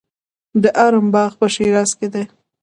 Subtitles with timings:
[0.63, 2.23] د ارم باغ په شیراز کې دی.